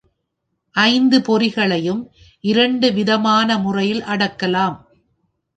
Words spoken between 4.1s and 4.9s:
அடக்கலாம்.